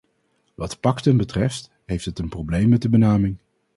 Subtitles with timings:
[0.55, 3.37] Wat pacten betreft heeft het een probleem met de benaming.